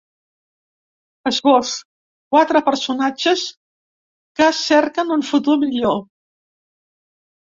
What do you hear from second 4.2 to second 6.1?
que cerquen un futur millor.